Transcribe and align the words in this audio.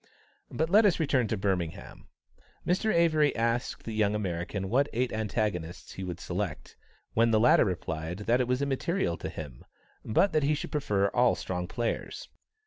But 0.49 0.71
let 0.71 0.83
us 0.83 0.99
return 0.99 1.27
to 1.27 1.37
Birmingham. 1.37 2.07
Mr. 2.65 2.91
Avery 2.91 3.35
asked 3.35 3.83
the 3.83 3.93
young 3.93 4.15
American 4.15 4.67
what 4.67 4.89
eight 4.93 5.13
antagonists 5.13 5.91
he 5.93 6.03
would 6.03 6.19
select; 6.19 6.75
when 7.13 7.29
the 7.29 7.39
latter 7.39 7.65
replied 7.65 8.17
that 8.25 8.41
it 8.41 8.47
was 8.47 8.63
immaterial 8.63 9.15
to 9.17 9.29
him, 9.29 9.63
but 10.03 10.33
that 10.33 10.41
he 10.41 10.55
should 10.55 10.71
prefer 10.71 11.09
all 11.09 11.35
strong 11.35 11.67
players. 11.67 12.27